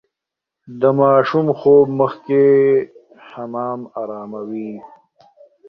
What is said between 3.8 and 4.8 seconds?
اراموي.